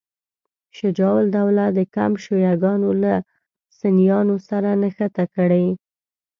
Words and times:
شجاع 0.77 1.13
الدوله 1.25 1.65
د 1.77 1.79
کمپ 1.95 2.15
شیعه 2.23 2.53
ګانو 2.63 2.91
له 3.03 3.15
سنیانو 3.79 4.35
سره 4.49 4.69
نښته 4.81 5.25
کړې. 5.35 5.65